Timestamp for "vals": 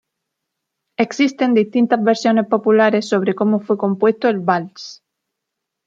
4.39-5.03